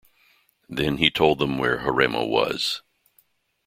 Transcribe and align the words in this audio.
Then 0.67 0.97
he 0.97 1.11
told 1.11 1.37
them 1.37 1.59
where 1.59 1.81
Herrema 1.81 2.27
was. 2.27 2.81